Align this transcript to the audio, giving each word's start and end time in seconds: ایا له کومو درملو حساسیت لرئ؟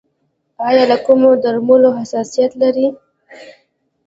ایا 0.67 0.83
له 0.91 0.97
کومو 1.05 1.29
درملو 1.43 1.89
حساسیت 1.99 2.51
لرئ؟ 2.61 2.87